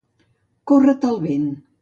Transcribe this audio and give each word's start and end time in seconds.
Córrer 0.71 0.97
tal 1.05 1.21
vent. 1.27 1.47